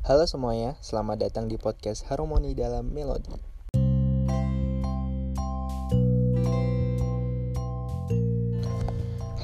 [0.00, 3.36] Halo semuanya, selamat datang di podcast Harmoni dalam Melodi.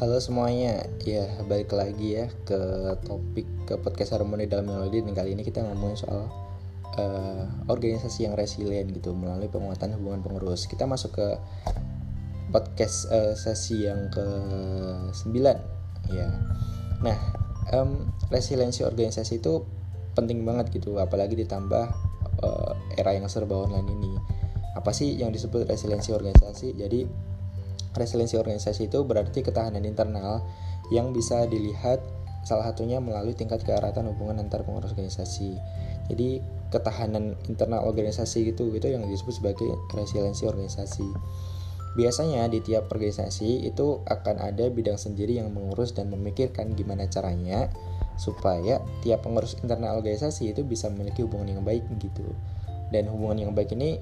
[0.00, 2.56] Halo semuanya, ya balik lagi ya ke
[3.04, 6.24] topik ke podcast Harmoni dalam Melodi dan kali ini kita ngomongin soal
[6.96, 10.64] uh, organisasi yang resilient gitu melalui penguatan hubungan pengurus.
[10.64, 11.28] Kita masuk ke
[12.48, 14.24] podcast uh, sesi yang ke
[15.12, 15.20] 9
[16.16, 16.32] ya.
[17.04, 17.18] Nah,
[17.76, 19.84] um, resiliensi organisasi itu
[20.16, 21.86] penting banget gitu apalagi ditambah
[22.40, 24.12] uh, era yang serba online ini.
[24.72, 26.72] Apa sih yang disebut resiliensi organisasi?
[26.76, 27.04] Jadi
[27.96, 30.44] resiliensi organisasi itu berarti ketahanan internal
[30.92, 32.00] yang bisa dilihat
[32.46, 35.58] salah satunya melalui tingkat keeratan hubungan antar pengurus organisasi.
[36.06, 36.38] Jadi
[36.70, 41.08] ketahanan internal organisasi gitu itu yang disebut sebagai resiliensi organisasi.
[41.96, 47.72] Biasanya di tiap organisasi itu akan ada bidang sendiri yang mengurus dan memikirkan gimana caranya
[48.16, 52.24] supaya tiap pengurus internal organisasi itu bisa memiliki hubungan yang baik gitu.
[52.90, 54.00] Dan hubungan yang baik ini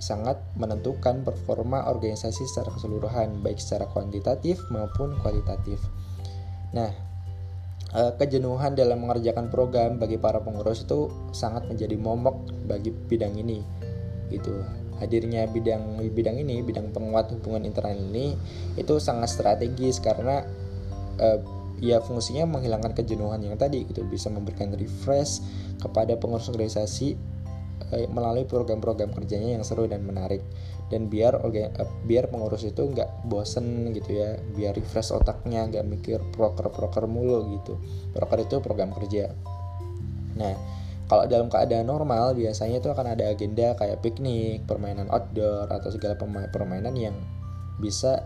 [0.00, 5.76] sangat menentukan performa organisasi secara keseluruhan baik secara kuantitatif maupun kualitatif.
[6.72, 6.88] Nah
[7.92, 13.60] eh, kejenuhan dalam mengerjakan program bagi para pengurus itu sangat menjadi momok bagi bidang ini
[14.32, 14.64] gitu.
[15.04, 18.36] Hadirnya bidang bidang ini bidang penguat hubungan internal ini
[18.80, 20.44] itu sangat strategis karena
[21.20, 24.04] uh, ya fungsinya menghilangkan kejenuhan yang tadi gitu.
[24.06, 25.40] Bisa memberikan refresh
[25.80, 27.16] kepada pengurus organisasi
[27.96, 30.44] eh, melalui program-program kerjanya yang seru dan menarik.
[30.92, 31.72] Dan biar eh,
[32.04, 34.36] biar pengurus itu nggak bosen gitu ya.
[34.54, 37.80] Biar refresh otaknya nggak mikir proker-proker mulu gitu.
[38.12, 39.32] Proker itu program kerja.
[40.36, 40.54] Nah
[41.10, 46.14] kalau dalam keadaan normal biasanya itu akan ada agenda kayak piknik, permainan outdoor atau segala
[46.54, 47.18] permainan yang
[47.82, 48.22] bisa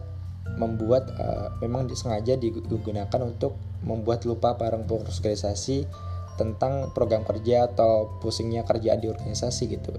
[0.54, 5.88] membuat uh, memang disengaja digunakan untuk membuat lupa para pengurus organisasi
[6.34, 9.94] tentang program kerja atau pusingnya kerjaan di organisasi gitu.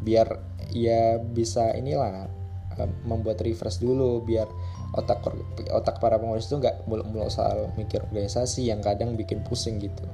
[0.00, 0.40] Biar
[0.72, 2.28] ya bisa inilah
[2.78, 4.48] uh, membuat refresh dulu biar
[4.96, 5.20] otak
[5.68, 10.08] otak para pengurus itu nggak muluk-muluk soal mikir organisasi yang kadang bikin pusing gitu.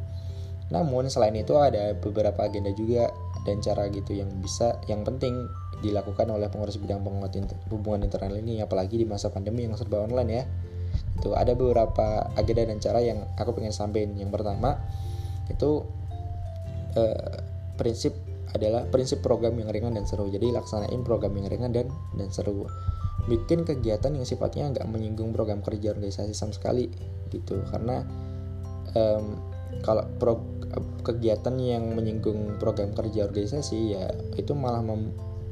[0.73, 5.51] Namun selain itu ada beberapa agenda juga dan cara gitu yang bisa yang penting
[5.83, 10.07] dilakukan oleh pengurus bidang penguat inter, hubungan internal ini apalagi di masa pandemi yang serba
[10.07, 10.45] online ya.
[11.19, 14.15] Itu ada beberapa agenda dan cara yang aku pengen sampaikan.
[14.15, 14.79] Yang pertama
[15.51, 15.83] itu
[16.95, 17.35] eh,
[17.75, 18.15] prinsip
[18.53, 20.31] adalah prinsip program yang ringan dan seru.
[20.31, 22.69] Jadi laksanain program yang ringan dan dan seru.
[23.27, 26.87] Bikin kegiatan yang sifatnya nggak menyinggung program kerja organisasi sama sekali
[27.33, 27.59] gitu.
[27.71, 28.05] Karena
[28.95, 29.41] um,
[29.81, 30.39] kalau pro,
[31.05, 34.09] kegiatan yang menyinggung program kerja organisasi ya
[34.41, 34.81] itu malah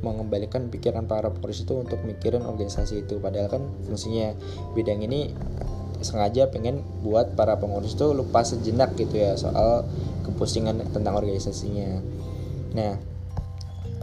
[0.01, 3.21] mengembalikan pikiran para pengurus itu untuk mikirin organisasi itu.
[3.21, 4.33] Padahal kan fungsinya
[4.73, 5.33] bidang ini
[6.01, 9.85] sengaja pengen buat para pengurus itu lupa sejenak gitu ya soal
[10.25, 12.01] kepusingan tentang organisasinya.
[12.73, 12.97] Nah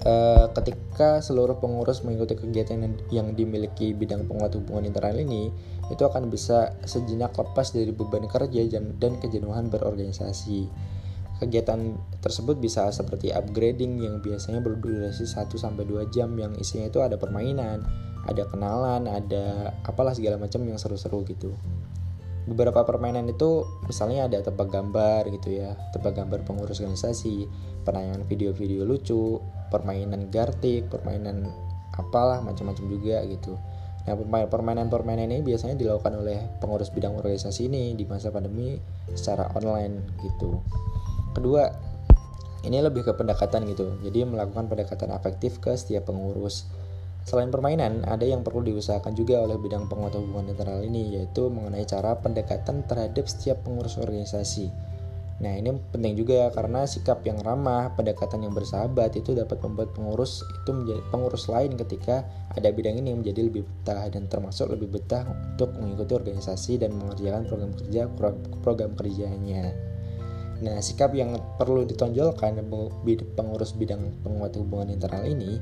[0.05, 0.13] e,
[0.53, 5.49] ketika seluruh pengurus mengikuti kegiatan yang dimiliki bidang penguat hubungan internal ini
[5.89, 10.69] itu akan bisa sejenak lepas dari beban kerja dan kejenuhan berorganisasi
[11.37, 16.97] Kegiatan tersebut bisa seperti upgrading yang biasanya berdurasi 1 sampai 2 jam yang isinya itu
[16.97, 17.85] ada permainan,
[18.25, 21.53] ada kenalan, ada apalah segala macam yang seru-seru gitu.
[22.49, 27.45] Beberapa permainan itu misalnya ada tebak gambar gitu ya, tebak gambar pengurus organisasi,
[27.85, 29.37] penayangan video-video lucu,
[29.69, 31.45] permainan gartik, permainan
[31.93, 33.53] apalah macam-macam juga gitu.
[34.07, 34.15] Nah,
[34.47, 38.79] permainan-permainan ini biasanya dilakukan oleh pengurus bidang organisasi ini di masa pandemi
[39.13, 40.63] secara online gitu
[41.37, 41.69] kedua
[42.65, 46.65] ini lebih ke pendekatan gitu jadi melakukan pendekatan afektif ke setiap pengurus
[47.27, 51.83] Selain permainan, ada yang perlu diusahakan juga oleh bidang penguatan hubungan internal ini, yaitu mengenai
[51.83, 54.71] cara pendekatan terhadap setiap pengurus organisasi.
[55.43, 60.39] Nah, ini penting juga karena sikap yang ramah, pendekatan yang bersahabat itu dapat membuat pengurus
[60.41, 62.23] itu menjadi pengurus lain ketika
[62.55, 67.43] ada bidang ini menjadi lebih betah dan termasuk lebih betah untuk mengikuti organisasi dan mengerjakan
[67.43, 68.01] program kerja
[68.63, 69.75] program kerjanya.
[70.57, 72.57] Nah, sikap yang perlu ditonjolkan
[73.37, 75.61] pengurus bidang penguat hubungan internal ini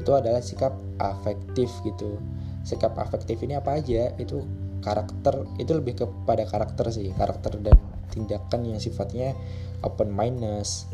[0.00, 2.16] itu adalah sikap afektif gitu.
[2.64, 4.16] Sikap afektif ini apa aja?
[4.16, 4.48] Itu
[4.80, 7.76] karakter itu lebih kepada karakter sih, karakter dan
[8.08, 9.36] tindakan yang sifatnya
[9.84, 10.88] open mindedness,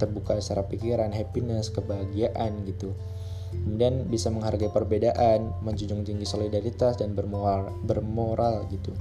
[0.00, 2.96] terbuka secara pikiran, happiness, kebahagiaan gitu.
[3.54, 8.96] Kemudian bisa menghargai perbedaan, menjunjung tinggi solidaritas dan bermoral bermoral gitu.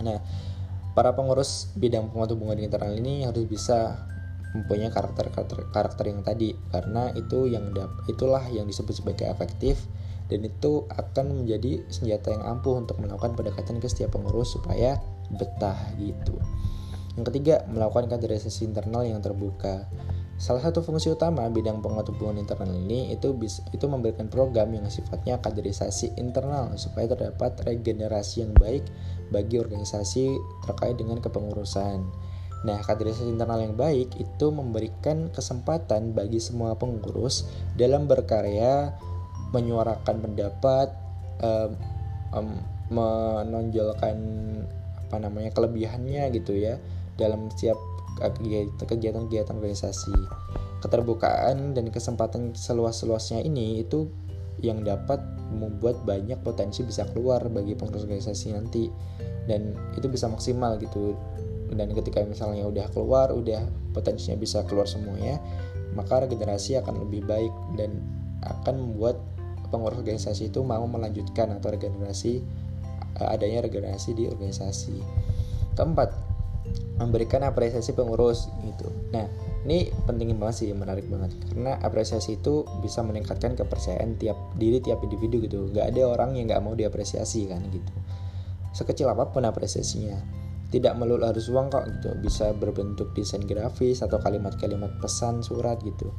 [0.00, 0.22] Nah,
[0.96, 4.08] para pengurus bidang penguat hubungan internal ini harus bisa
[4.56, 7.68] mempunyai karakter karakter, karakter yang tadi karena itu yang
[8.08, 9.76] itulah yang disebut sebagai efektif
[10.32, 14.98] dan itu akan menjadi senjata yang ampuh untuk melakukan pendekatan ke setiap pengurus supaya
[15.36, 16.34] betah gitu.
[17.14, 19.86] Yang ketiga, melakukan kaderisasi internal yang terbuka.
[20.36, 24.84] Salah satu fungsi utama bidang penguat hubungan internal ini itu bisa, itu memberikan program yang
[24.92, 28.84] sifatnya kaderisasi internal supaya terdapat regenerasi yang baik
[29.32, 30.36] bagi organisasi
[30.68, 32.04] terkait dengan kepengurusan.
[32.68, 37.48] Nah, kaderisasi internal yang baik itu memberikan kesempatan bagi semua pengurus
[37.80, 38.92] dalam berkarya,
[39.56, 40.92] menyuarakan pendapat,
[41.40, 41.72] um,
[42.36, 42.48] um,
[42.92, 44.16] menonjolkan
[45.06, 46.76] apa namanya kelebihannya gitu ya
[47.14, 47.78] dalam setiap
[48.18, 50.14] kegiatan-kegiatan organisasi.
[50.80, 54.08] Keterbukaan dan kesempatan seluas-luasnya ini itu
[54.64, 55.20] yang dapat
[55.52, 58.88] membuat banyak potensi bisa keluar bagi pengurus organisasi nanti.
[59.46, 61.14] Dan itu bisa maksimal gitu.
[61.70, 65.42] Dan ketika misalnya udah keluar udah potensinya bisa keluar semuanya
[65.96, 68.04] maka regenerasi akan lebih baik dan
[68.44, 69.16] akan membuat
[69.72, 72.44] pengurus organisasi itu mau melanjutkan atau regenerasi
[73.18, 75.00] eh, adanya regenerasi di organisasi.
[75.74, 76.12] Keempat
[76.96, 78.88] memberikan apresiasi pengurus gitu.
[79.12, 79.28] Nah,
[79.68, 85.04] ini penting banget sih, menarik banget karena apresiasi itu bisa meningkatkan kepercayaan tiap diri tiap
[85.04, 85.68] individu gitu.
[85.76, 87.92] Gak ada orang yang gak mau diapresiasi kan gitu.
[88.72, 90.16] Sekecil apa pun apresiasinya,
[90.72, 92.10] tidak melulu harus uang kok gitu.
[92.20, 96.12] Bisa berbentuk desain grafis atau kalimat-kalimat pesan surat gitu.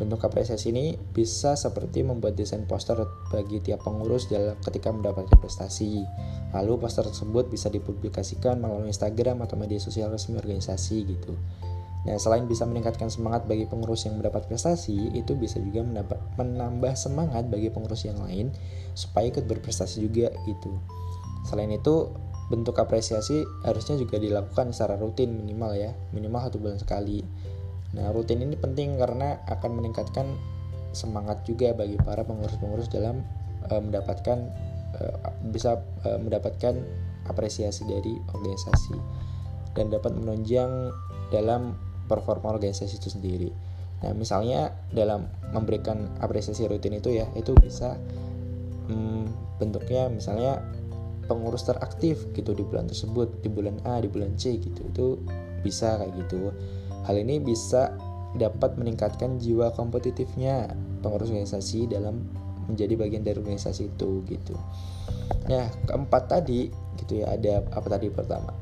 [0.00, 6.00] Bentuk apresiasi ini bisa seperti membuat desain poster bagi tiap pengurus dalam ketika mendapatkan prestasi.
[6.56, 11.36] Lalu poster tersebut bisa dipublikasikan melalui Instagram atau media sosial resmi organisasi gitu.
[12.08, 16.96] Nah, selain bisa meningkatkan semangat bagi pengurus yang mendapat prestasi, itu bisa juga mendapat, menambah
[16.96, 18.48] semangat bagi pengurus yang lain
[18.96, 20.80] supaya ikut berprestasi juga gitu.
[21.44, 22.08] Selain itu,
[22.48, 27.20] bentuk apresiasi harusnya juga dilakukan secara rutin minimal ya, minimal satu bulan sekali.
[27.96, 30.38] Nah, rutin ini penting karena akan meningkatkan
[30.94, 33.22] semangat juga bagi para pengurus-pengurus dalam
[33.66, 34.38] e, mendapatkan
[34.94, 35.02] e,
[35.50, 36.74] bisa e, mendapatkan
[37.26, 38.96] apresiasi dari organisasi
[39.74, 40.90] dan dapat menunjang
[41.30, 41.78] dalam
[42.10, 43.50] performa organisasi itu sendiri.
[44.02, 47.94] Nah, misalnya dalam memberikan apresiasi rutin itu ya, itu bisa
[48.90, 50.58] hmm, bentuknya misalnya
[51.30, 54.82] pengurus teraktif gitu di bulan tersebut, di bulan A, di bulan C gitu.
[54.90, 55.06] Itu
[55.62, 56.50] bisa kayak gitu.
[57.04, 57.94] Hal ini bisa
[58.36, 60.70] dapat meningkatkan jiwa kompetitifnya
[61.02, 62.22] pengurus organisasi dalam
[62.70, 64.54] menjadi bagian dari organisasi itu gitu.
[65.50, 66.70] Nah, keempat tadi
[67.02, 68.54] gitu ya ada apa tadi pertama?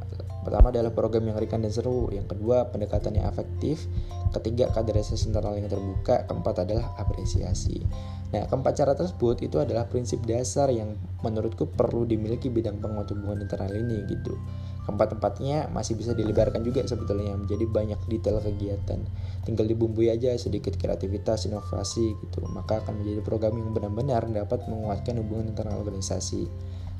[0.48, 3.84] Pertama adalah program yang ringan dan seru, yang kedua pendekatan yang efektif,
[4.32, 7.84] ketiga kaderisasi internal yang terbuka, keempat adalah apresiasi.
[8.32, 13.44] Nah, keempat cara tersebut itu adalah prinsip dasar yang menurutku perlu dimiliki bidang penguat hubungan
[13.44, 14.40] internal ini gitu.
[14.88, 19.04] Keempat-empatnya masih bisa dilebarkan juga sebetulnya menjadi banyak detail kegiatan.
[19.44, 22.40] Tinggal dibumbui aja sedikit kreativitas, inovasi gitu.
[22.48, 26.48] Maka akan menjadi program yang benar-benar dapat menguatkan hubungan internal organisasi.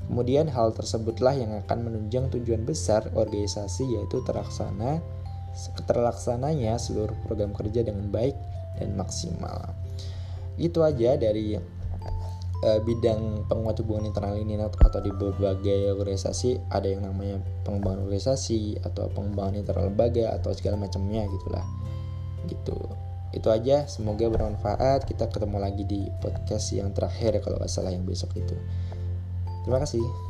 [0.05, 5.01] Kemudian hal tersebutlah yang akan menunjang tujuan besar organisasi yaitu terlaksana
[5.89, 8.37] terlaksananya seluruh program kerja dengan baik
[8.77, 9.73] dan maksimal.
[10.61, 11.57] Itu aja dari
[12.65, 18.83] uh, bidang penguat hubungan internal ini atau di berbagai organisasi ada yang namanya pengembangan organisasi
[18.83, 21.67] atau pengembangan internal lembaga atau segala macamnya gitulah.
[22.47, 22.79] Gitu.
[23.35, 25.05] Itu aja semoga bermanfaat.
[25.05, 28.57] Kita ketemu lagi di podcast yang terakhir kalau nggak salah yang besok itu.
[29.67, 30.28] Terima kasih